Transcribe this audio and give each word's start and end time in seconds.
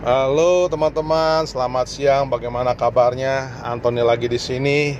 Halo 0.00 0.64
teman-teman, 0.72 1.44
selamat 1.44 1.84
siang. 1.84 2.24
Bagaimana 2.32 2.72
kabarnya? 2.72 3.60
Antoni 3.60 4.00
lagi 4.00 4.32
di 4.32 4.40
sini. 4.40 4.96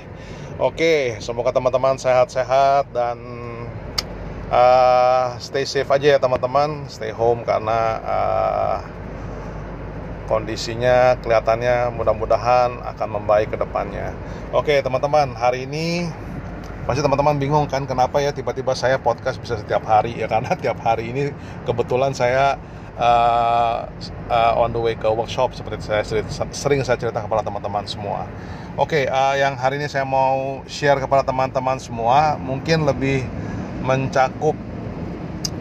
Oke, 0.61 1.17
semoga 1.17 1.49
teman-teman 1.49 1.97
sehat-sehat 1.97 2.85
dan 2.93 3.17
uh, 4.53 5.33
stay 5.41 5.65
safe 5.65 5.89
aja 5.89 6.05
ya 6.05 6.19
teman-teman. 6.21 6.85
Stay 6.85 7.09
home 7.09 7.41
karena 7.41 7.97
uh, 8.05 8.77
kondisinya 10.29 11.17
kelihatannya 11.17 11.97
mudah-mudahan 11.97 12.77
akan 12.93 13.09
membaik 13.17 13.49
ke 13.49 13.57
depannya. 13.57 14.13
Oke, 14.53 14.85
teman-teman, 14.85 15.33
hari 15.33 15.65
ini 15.65 16.13
pasti 16.85 17.01
teman-teman 17.01 17.41
bingung 17.41 17.65
kan 17.65 17.89
kenapa 17.89 18.21
ya 18.21 18.37
tiba-tiba 18.37 18.77
saya 18.77 19.01
podcast 19.01 19.41
bisa 19.41 19.57
setiap 19.57 19.81
hari 19.81 20.13
ya 20.21 20.29
karena 20.29 20.53
tiap 20.61 20.77
hari 20.85 21.09
ini 21.09 21.33
kebetulan 21.65 22.13
saya 22.13 22.61
uh, 22.97 23.87
uh, 24.27 24.53
on 24.59 24.75
the 24.75 24.81
way 24.81 24.95
ke 24.97 25.07
workshop 25.07 25.55
seperti 25.55 25.87
saya 25.87 26.03
sering 26.51 26.81
saya 26.83 26.97
cerita 26.99 27.23
kepada 27.23 27.45
teman-teman 27.45 27.85
semua. 27.87 28.27
Oke, 28.79 29.03
okay, 29.03 29.11
uh, 29.11 29.35
yang 29.35 29.59
hari 29.59 29.77
ini 29.77 29.91
saya 29.91 30.07
mau 30.07 30.63
share 30.65 30.97
kepada 30.97 31.27
teman-teman 31.27 31.77
semua 31.77 32.39
mungkin 32.39 32.87
lebih 32.87 33.27
mencakup 33.83 34.55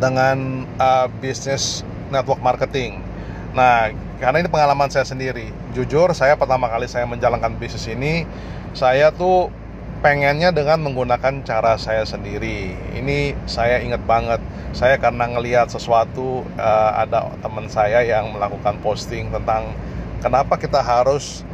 dengan 0.01 0.65
uh, 0.81 1.07
bisnis 1.21 1.83
network 2.09 2.41
marketing. 2.41 3.03
Nah, 3.51 3.91
karena 4.23 4.41
ini 4.41 4.49
pengalaman 4.49 4.89
saya 4.89 5.03
sendiri. 5.03 5.51
Jujur, 5.75 6.15
saya 6.15 6.39
pertama 6.39 6.71
kali 6.71 6.87
saya 6.87 7.05
menjalankan 7.07 7.59
bisnis 7.59 7.91
ini, 7.91 8.25
saya 8.73 9.11
tuh 9.11 9.51
pengennya 10.01 10.49
dengan 10.49 10.81
menggunakan 10.81 11.45
cara 11.45 11.77
saya 11.77 12.09
sendiri. 12.09 12.73
Ini 12.97 13.37
saya 13.45 13.85
ingat 13.85 14.01
banget. 14.09 14.41
Saya 14.73 14.97
karena 14.97 15.29
ngelihat 15.29 15.69
sesuatu 15.69 16.45
uh, 16.57 16.91
ada 16.97 17.29
teman 17.45 17.69
saya 17.69 18.01
yang 18.01 18.33
melakukan 18.33 18.81
posting 18.81 19.29
tentang 19.29 19.77
kenapa 20.25 20.57
kita 20.57 20.81
harus 20.81 21.45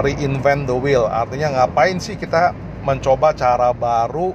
reinvent 0.00 0.64
the 0.64 0.76
wheel. 0.76 1.04
Artinya 1.04 1.62
ngapain 1.62 2.00
sih 2.00 2.16
kita 2.16 2.56
mencoba 2.80 3.36
cara 3.36 3.76
baru 3.76 4.32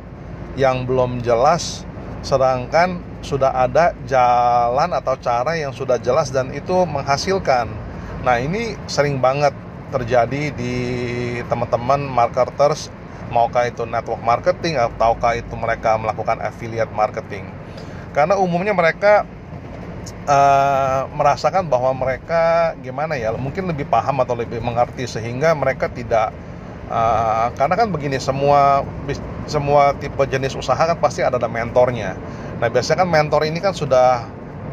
yang 0.53 0.85
belum 0.85 1.21
jelas 1.25 1.85
sedangkan 2.21 3.01
sudah 3.21 3.53
ada 3.53 3.93
jalan 4.05 4.89
atau 4.93 5.15
cara 5.17 5.57
yang 5.57 5.73
sudah 5.73 5.97
jelas 5.97 6.29
dan 6.29 6.53
itu 6.53 6.85
menghasilkan. 6.85 7.69
Nah, 8.21 8.37
ini 8.41 8.75
sering 8.89 9.17
banget 9.21 9.53
terjadi 9.87 10.51
di 10.51 10.75
teman-teman 11.47 12.03
marketers 12.03 12.91
maukah 13.29 13.67
itu 13.67 13.83
network 13.83 14.21
marketing 14.23 14.79
ataukah 14.79 15.37
itu 15.37 15.53
mereka 15.55 15.95
melakukan 15.99 16.39
affiliate 16.43 16.91
marketing? 16.91 17.47
Karena 18.15 18.39
umumnya 18.39 18.73
mereka 18.73 19.27
uh, 20.27 21.01
merasakan 21.13 21.67
bahwa 21.67 21.91
mereka 21.95 22.73
gimana 22.81 23.15
ya 23.19 23.35
mungkin 23.35 23.67
lebih 23.69 23.87
paham 23.87 24.23
atau 24.23 24.35
lebih 24.35 24.59
mengerti 24.63 25.05
sehingga 25.05 25.53
mereka 25.53 25.91
tidak 25.91 26.31
uh, 26.91 27.51
karena 27.55 27.75
kan 27.75 27.87
begini 27.91 28.17
semua 28.19 28.83
semua 29.47 29.95
tipe 29.95 30.19
jenis 30.27 30.55
usaha 30.55 30.79
kan 30.79 30.97
pasti 30.99 31.23
ada 31.23 31.39
mentornya. 31.47 32.15
Nah 32.59 32.67
biasanya 32.67 33.05
kan 33.05 33.09
mentor 33.09 33.41
ini 33.47 33.59
kan 33.63 33.71
sudah 33.75 34.27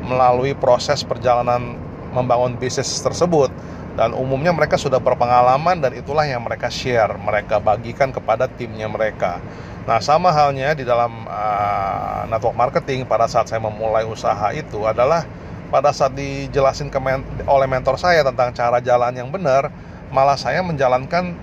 melalui 0.04 0.52
proses 0.56 1.00
perjalanan 1.06 1.78
membangun 2.14 2.54
bisnis 2.58 3.02
tersebut 3.02 3.50
dan 3.94 4.10
umumnya 4.10 4.50
mereka 4.50 4.74
sudah 4.74 4.98
berpengalaman 4.98 5.78
dan 5.78 5.94
itulah 5.94 6.26
yang 6.26 6.42
mereka 6.42 6.66
share, 6.66 7.14
mereka 7.14 7.62
bagikan 7.62 8.10
kepada 8.10 8.50
timnya 8.50 8.90
mereka. 8.90 9.38
Nah, 9.86 10.02
sama 10.02 10.34
halnya 10.34 10.74
di 10.74 10.82
dalam 10.82 11.28
uh, 11.28 12.26
network 12.26 12.56
marketing 12.58 13.06
pada 13.06 13.30
saat 13.30 13.46
saya 13.46 13.62
memulai 13.62 14.02
usaha 14.02 14.50
itu 14.50 14.82
adalah 14.82 15.22
pada 15.70 15.94
saat 15.94 16.16
dijelasin 16.16 16.90
ke 16.90 16.98
men 16.98 17.22
oleh 17.46 17.68
mentor 17.70 17.94
saya 18.00 18.26
tentang 18.26 18.50
cara 18.50 18.82
jalan 18.82 19.14
yang 19.14 19.30
benar, 19.30 19.70
malah 20.10 20.34
saya 20.34 20.64
menjalankan 20.64 21.36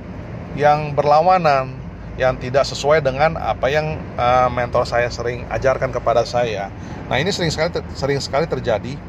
yang 0.60 0.92
berlawanan, 0.92 1.72
yang 2.20 2.36
tidak 2.36 2.68
sesuai 2.68 3.00
dengan 3.00 3.40
apa 3.40 3.72
yang 3.72 3.96
uh, 4.20 4.52
mentor 4.52 4.84
saya 4.84 5.08
sering 5.08 5.48
ajarkan 5.48 5.94
kepada 5.96 6.28
saya. 6.28 6.68
Nah, 7.08 7.16
ini 7.16 7.32
sering 7.32 7.54
sekali 7.54 7.80
sering 7.96 8.20
sekali 8.20 8.44
terjadi. 8.44 9.00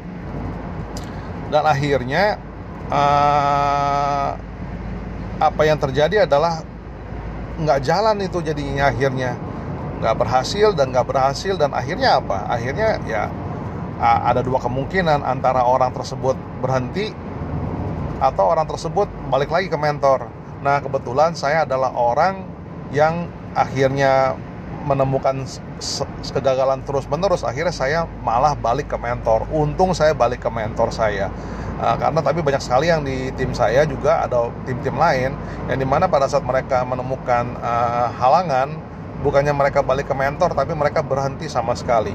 Dan 1.51 1.69
akhirnya 1.69 2.41
uh, 2.91 4.29
apa 5.39 5.61
yang 5.67 5.79
terjadi 5.79 6.23
adalah 6.27 6.63
nggak 7.59 7.79
jalan 7.83 8.17
itu 8.23 8.39
jadinya 8.41 8.89
akhirnya. 8.89 9.35
Nggak 10.03 10.15
berhasil 10.19 10.75
dan 10.75 10.91
nggak 10.91 11.07
berhasil 11.07 11.55
dan 11.55 11.71
akhirnya 11.71 12.19
apa? 12.19 12.49
Akhirnya 12.51 12.99
ya 13.07 13.31
ada 14.03 14.43
dua 14.43 14.59
kemungkinan 14.59 15.23
antara 15.23 15.63
orang 15.63 15.95
tersebut 15.95 16.35
berhenti 16.59 17.15
atau 18.19 18.51
orang 18.51 18.67
tersebut 18.67 19.07
balik 19.31 19.47
lagi 19.47 19.71
ke 19.71 19.77
mentor. 19.79 20.27
Nah 20.59 20.83
kebetulan 20.83 21.35
saya 21.35 21.63
adalah 21.63 21.95
orang 21.95 22.43
yang 22.91 23.31
akhirnya 23.55 24.35
menemukan 24.83 25.47
kegagalan 26.35 26.83
terus 26.83 27.07
menerus 27.07 27.41
akhirnya 27.47 27.71
saya 27.71 27.99
malah 28.21 28.53
balik 28.53 28.91
ke 28.91 28.97
mentor. 28.99 29.47
Untung 29.49 29.95
saya 29.95 30.11
balik 30.11 30.43
ke 30.43 30.49
mentor 30.51 30.91
saya. 30.91 31.31
Uh, 31.79 31.95
karena 31.97 32.21
tapi 32.21 32.39
banyak 32.45 32.61
sekali 32.61 32.87
yang 32.93 33.01
di 33.01 33.33
tim 33.33 33.51
saya 33.51 33.83
juga 33.83 34.21
ada 34.23 34.47
tim-tim 34.63 34.93
lain 34.93 35.33
yang 35.67 35.79
di 35.81 35.87
mana 35.87 36.05
pada 36.05 36.29
saat 36.29 36.45
mereka 36.45 36.85
menemukan 36.85 37.57
uh, 37.59 38.13
halangan 38.13 38.77
bukannya 39.25 39.51
mereka 39.55 39.81
balik 39.81 40.05
ke 40.05 40.15
mentor 40.15 40.53
tapi 40.53 40.77
mereka 40.77 41.01
berhenti 41.01 41.49
sama 41.49 41.73
sekali. 41.73 42.13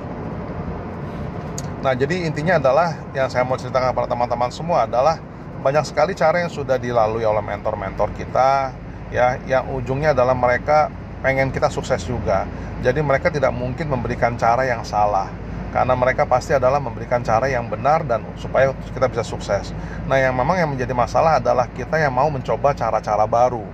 Nah 1.83 1.93
jadi 1.95 2.29
intinya 2.29 2.63
adalah 2.63 2.95
yang 3.17 3.27
saya 3.33 3.43
mau 3.43 3.59
ceritakan 3.59 3.93
kepada 3.93 4.09
teman-teman 4.15 4.51
semua 4.55 4.87
adalah 4.87 5.19
banyak 5.59 5.85
sekali 5.85 6.15
cara 6.15 6.47
yang 6.47 6.53
sudah 6.53 6.79
dilalui 6.79 7.27
oleh 7.27 7.43
mentor-mentor 7.43 8.15
kita 8.15 8.71
ya 9.11 9.41
yang 9.49 9.67
ujungnya 9.75 10.15
adalah 10.15 10.37
mereka 10.37 10.93
pengen 11.21 11.51
kita 11.51 11.69
sukses 11.73 12.03
juga. 12.07 12.47
Jadi 12.83 13.03
mereka 13.03 13.29
tidak 13.33 13.51
mungkin 13.51 13.91
memberikan 13.91 14.39
cara 14.39 14.63
yang 14.67 14.87
salah 14.87 15.27
karena 15.69 15.93
mereka 15.93 16.25
pasti 16.25 16.57
adalah 16.57 16.81
memberikan 16.81 17.21
cara 17.21 17.45
yang 17.45 17.69
benar 17.69 18.01
dan 18.09 18.25
supaya 18.41 18.73
kita 18.97 19.05
bisa 19.13 19.21
sukses. 19.21 19.77
Nah, 20.09 20.17
yang 20.17 20.33
memang 20.33 20.57
yang 20.57 20.71
menjadi 20.73 20.97
masalah 20.97 21.37
adalah 21.37 21.69
kita 21.69 22.01
yang 22.01 22.15
mau 22.17 22.33
mencoba 22.33 22.73
cara-cara 22.73 23.29
baru. 23.29 23.65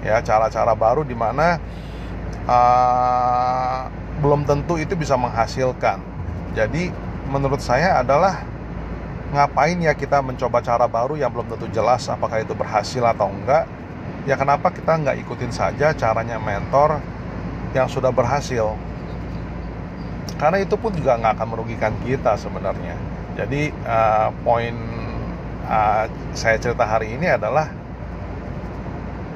Ya, 0.00 0.18
cara-cara 0.24 0.72
baru 0.72 1.04
di 1.04 1.12
mana 1.12 1.60
uh, 2.48 3.84
belum 4.24 4.48
tentu 4.48 4.80
itu 4.80 4.96
bisa 4.96 5.12
menghasilkan. 5.20 6.00
Jadi, 6.56 6.88
menurut 7.28 7.60
saya 7.60 8.00
adalah 8.00 8.48
ngapain 9.32 9.76
ya 9.80 9.92
kita 9.92 10.20
mencoba 10.24 10.60
cara 10.60 10.84
baru 10.84 11.16
yang 11.16 11.32
belum 11.32 11.48
tentu 11.48 11.64
jelas 11.72 12.04
apakah 12.12 12.44
itu 12.44 12.52
berhasil 12.52 13.00
atau 13.00 13.32
enggak 13.32 13.64
ya 14.22 14.38
kenapa 14.38 14.70
kita 14.70 14.98
nggak 15.02 15.16
ikutin 15.26 15.50
saja 15.50 15.90
caranya 15.94 16.38
mentor 16.38 17.02
yang 17.74 17.90
sudah 17.90 18.14
berhasil? 18.14 18.76
Karena 20.38 20.58
itu 20.62 20.74
pun 20.74 20.90
juga 20.94 21.18
nggak 21.18 21.38
akan 21.38 21.48
merugikan 21.54 21.94
kita 22.02 22.34
sebenarnya. 22.38 22.98
Jadi 23.38 23.72
uh, 23.86 24.28
poin 24.42 24.74
uh, 25.66 26.04
saya 26.34 26.58
cerita 26.58 26.84
hari 26.84 27.14
ini 27.14 27.30
adalah 27.30 27.70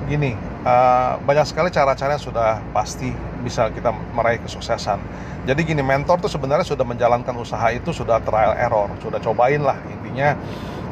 gini 0.07 0.39
uh, 0.63 1.19
banyak 1.23 1.47
sekali 1.47 1.71
cara-cara 1.75 2.15
yang 2.15 2.23
sudah 2.23 2.63
pasti 2.71 3.11
bisa 3.43 3.71
kita 3.71 3.91
meraih 4.15 4.43
kesuksesan. 4.43 4.99
Jadi 5.47 5.63
gini 5.63 5.83
mentor 5.83 6.19
tuh 6.19 6.31
sebenarnya 6.31 6.67
sudah 6.67 6.83
menjalankan 6.83 7.35
usaha 7.39 7.71
itu 7.71 7.95
sudah 7.95 8.19
trial 8.27 8.59
error 8.59 8.91
sudah 8.99 9.23
cobain 9.23 9.63
lah 9.63 9.79
intinya 9.87 10.35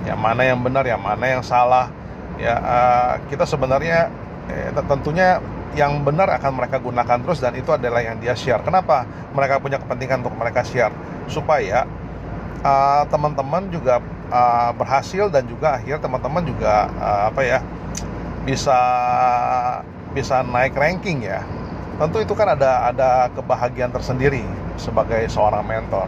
yang 0.07 0.21
mana 0.21 0.47
yang 0.47 0.61
benar 0.61 0.85
yang 0.87 1.01
mana 1.03 1.27
yang 1.27 1.43
salah 1.43 1.91
ya 2.39 2.55
uh, 2.59 3.13
kita 3.31 3.47
sebenarnya 3.47 4.11
eh, 4.51 4.71
tentunya 4.75 5.39
yang 5.75 6.07
benar 6.07 6.31
akan 6.39 6.55
mereka 6.55 6.79
gunakan 6.79 7.19
terus 7.19 7.43
dan 7.43 7.55
itu 7.59 7.75
adalah 7.75 8.01
yang 8.01 8.19
dia 8.23 8.35
share. 8.39 8.63
Kenapa? 8.63 9.03
Mereka 9.35 9.59
punya 9.59 9.83
kepentingan 9.83 10.23
untuk 10.23 10.39
mereka 10.39 10.63
share 10.63 10.95
supaya 11.27 11.83
uh, 12.63 13.03
teman-teman 13.11 13.67
juga 13.75 13.99
uh, 14.31 14.71
berhasil 14.79 15.27
dan 15.35 15.45
juga 15.51 15.79
akhirnya 15.79 15.99
teman-teman 15.99 16.43
juga 16.47 16.87
uh, 16.95 17.23
apa 17.35 17.43
ya 17.43 17.59
bisa 18.47 18.79
bisa 20.15 20.47
naik 20.47 20.79
ranking 20.79 21.27
ya. 21.27 21.43
Tentu 21.99 22.23
itu 22.23 22.35
kan 22.35 22.55
ada 22.55 22.91
ada 22.91 23.31
kebahagiaan 23.35 23.91
tersendiri 23.91 24.43
sebagai 24.79 25.27
seorang 25.31 25.67
mentor. 25.67 26.07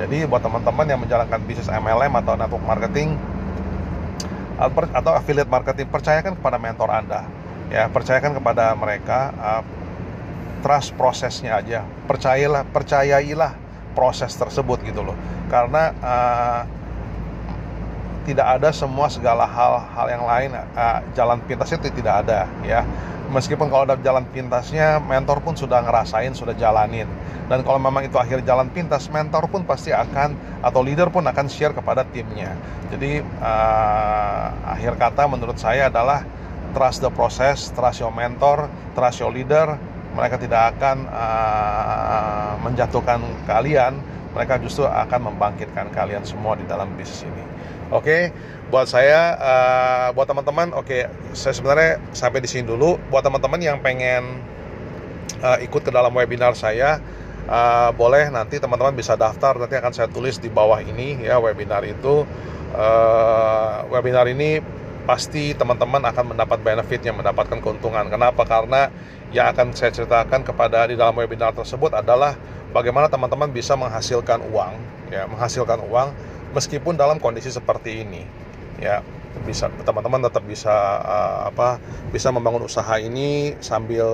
Jadi 0.00 0.24
buat 0.24 0.40
teman-teman 0.40 0.88
yang 0.88 1.00
menjalankan 1.04 1.40
bisnis 1.44 1.68
MLM 1.68 2.16
atau 2.24 2.32
network 2.32 2.64
marketing 2.64 3.16
atau 4.70 5.12
affiliate 5.16 5.50
marketing 5.50 5.88
percayakan 5.90 6.38
kepada 6.38 6.58
mentor 6.60 6.90
Anda. 6.92 7.26
Ya 7.72 7.88
percayakan 7.88 8.36
kepada 8.36 8.76
mereka 8.76 9.32
uh, 9.34 9.62
trust 10.62 10.94
prosesnya 10.94 11.58
aja. 11.58 11.82
Percayalah 12.06 12.68
percayailah 12.68 13.52
proses 13.96 14.32
tersebut 14.36 14.80
gitu 14.84 15.02
loh. 15.02 15.16
Karena 15.48 15.92
uh, 16.00 16.62
tidak 18.22 18.58
ada 18.58 18.70
semua 18.70 19.10
segala 19.10 19.44
hal-hal 19.44 20.06
yang 20.08 20.24
lain 20.24 20.50
uh, 20.54 20.98
jalan 21.14 21.38
pintasnya 21.44 21.78
itu 21.82 22.02
tidak 22.02 22.26
ada 22.26 22.46
ya. 22.62 22.86
Meskipun 23.32 23.72
kalau 23.72 23.88
ada 23.88 23.96
jalan 23.96 24.28
pintasnya 24.28 25.00
mentor 25.00 25.40
pun 25.40 25.56
sudah 25.56 25.80
ngerasain 25.80 26.36
sudah 26.36 26.52
jalanin. 26.52 27.08
Dan 27.48 27.64
kalau 27.64 27.80
memang 27.80 28.04
itu 28.04 28.20
akhir 28.20 28.44
jalan 28.44 28.68
pintas 28.68 29.08
mentor 29.08 29.48
pun 29.48 29.64
pasti 29.64 29.88
akan 29.88 30.36
atau 30.60 30.80
leader 30.84 31.08
pun 31.08 31.24
akan 31.24 31.48
share 31.48 31.72
kepada 31.72 32.04
timnya. 32.12 32.52
Jadi 32.92 33.24
uh, 33.24 34.46
akhir 34.68 35.00
kata 35.00 35.24
menurut 35.26 35.56
saya 35.56 35.88
adalah 35.88 36.24
trust 36.72 37.04
the 37.04 37.12
process 37.12 37.68
trust 37.76 38.00
your 38.00 38.10
mentor 38.10 38.66
trust 38.96 39.20
your 39.20 39.30
leader 39.30 39.76
mereka 40.12 40.36
tidak 40.36 40.76
akan 40.76 41.08
uh, 41.08 42.54
menjatuhkan 42.64 43.20
kalian 43.48 43.98
mereka 44.32 44.56
justru 44.60 44.88
akan 44.88 45.32
membangkitkan 45.32 45.92
kalian 45.92 46.24
semua 46.24 46.56
di 46.56 46.64
dalam 46.64 46.88
bisnis 46.96 47.28
ini 47.28 47.52
Oke, 47.92 48.08
okay? 48.08 48.22
buat 48.72 48.88
saya, 48.88 49.36
uh, 49.36 50.08
buat 50.16 50.24
teman-teman, 50.24 50.72
oke, 50.72 50.88
okay, 50.88 51.12
saya 51.36 51.52
sebenarnya 51.52 52.00
sampai 52.16 52.40
di 52.40 52.48
sini 52.48 52.64
dulu. 52.64 52.96
Buat 53.12 53.28
teman-teman 53.28 53.60
yang 53.60 53.84
pengen 53.84 54.40
uh, 55.44 55.60
ikut 55.60 55.84
ke 55.84 55.92
dalam 55.92 56.08
webinar 56.16 56.56
saya, 56.56 57.04
uh, 57.52 57.92
boleh 57.92 58.32
nanti 58.32 58.56
teman-teman 58.56 58.96
bisa 58.96 59.12
daftar. 59.12 59.60
Nanti 59.60 59.76
akan 59.76 59.92
saya 59.92 60.08
tulis 60.08 60.40
di 60.40 60.48
bawah 60.48 60.80
ini 60.80 61.20
ya 61.20 61.36
webinar 61.36 61.84
itu. 61.84 62.24
Uh, 62.72 63.84
webinar 63.92 64.24
ini 64.24 64.64
pasti 65.02 65.52
teman-teman 65.56 66.02
akan 66.10 66.34
mendapat 66.34 66.62
benefitnya, 66.62 67.10
mendapatkan 67.10 67.58
keuntungan. 67.58 68.06
Kenapa? 68.06 68.46
Karena 68.46 68.86
yang 69.34 69.50
akan 69.50 69.74
saya 69.74 69.90
ceritakan 69.90 70.46
kepada 70.46 70.86
di 70.86 70.94
dalam 70.94 71.16
webinar 71.16 71.56
tersebut 71.56 71.96
adalah 71.96 72.36
bagaimana 72.70 73.10
teman-teman 73.10 73.50
bisa 73.50 73.74
menghasilkan 73.74 74.44
uang, 74.52 74.74
ya, 75.10 75.26
menghasilkan 75.26 75.82
uang 75.88 76.12
meskipun 76.52 76.94
dalam 76.94 77.16
kondisi 77.16 77.48
seperti 77.48 78.04
ini 78.04 78.22
ya 78.78 79.00
bisa 79.42 79.72
teman-teman 79.82 80.22
tetap 80.22 80.44
bisa 80.44 80.70
uh, 81.02 81.48
apa 81.48 81.80
bisa 82.12 82.28
membangun 82.28 82.68
usaha 82.68 83.00
ini 83.00 83.56
sambil 83.64 84.06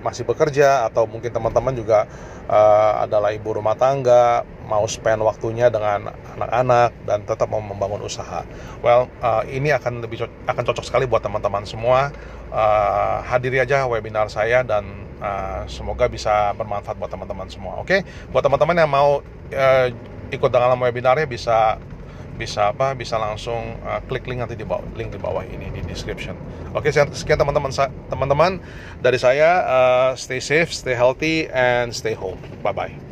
masih 0.00 0.22
bekerja 0.22 0.86
atau 0.86 1.04
mungkin 1.04 1.34
teman-teman 1.34 1.74
juga 1.74 2.06
uh, 2.46 3.02
adalah 3.04 3.34
ibu 3.34 3.52
rumah 3.52 3.74
tangga 3.74 4.46
mau 4.64 4.86
spend 4.88 5.20
waktunya 5.20 5.68
dengan 5.68 6.14
anak-anak 6.38 6.90
dan 7.04 7.26
tetap 7.28 7.50
mau 7.50 7.60
membangun 7.60 8.06
usaha. 8.06 8.46
Well, 8.80 9.10
uh, 9.20 9.44
ini 9.44 9.74
akan 9.74 10.00
lebih 10.00 10.24
akan 10.48 10.62
cocok 10.64 10.86
sekali 10.86 11.04
buat 11.04 11.20
teman-teman 11.20 11.66
semua. 11.68 12.14
Uh, 12.52 13.20
hadiri 13.24 13.60
aja 13.60 13.84
webinar 13.88 14.28
saya 14.28 14.60
dan 14.64 14.84
uh, 15.20 15.64
semoga 15.68 16.08
bisa 16.08 16.52
bermanfaat 16.56 16.96
buat 16.96 17.10
teman-teman 17.12 17.48
semua. 17.52 17.80
Oke, 17.80 18.00
okay? 18.00 18.30
buat 18.32 18.44
teman-teman 18.44 18.76
yang 18.76 18.90
mau 18.90 19.20
uh, 19.52 19.86
ikut 20.32 20.48
dalam 20.48 20.80
webinarnya 20.80 21.28
bisa 21.28 21.76
bisa 22.36 22.72
apa 22.72 22.96
bisa 22.96 23.20
langsung 23.20 23.76
uh, 23.84 24.00
klik 24.08 24.24
link 24.24 24.40
nanti 24.40 24.56
di 24.56 24.64
bawah 24.64 24.84
link 24.96 25.12
di 25.12 25.20
bawah 25.20 25.44
ini 25.44 25.68
di 25.70 25.80
description. 25.84 26.34
Oke, 26.72 26.88
sekian 26.90 27.36
teman-teman 27.36 27.72
teman-teman 28.08 28.56
dari 29.04 29.20
saya 29.20 29.60
uh, 29.64 30.10
stay 30.16 30.40
safe, 30.40 30.72
stay 30.72 30.96
healthy 30.96 31.46
and 31.52 31.92
stay 31.92 32.16
home. 32.16 32.40
Bye 32.64 32.72
bye. 32.72 33.11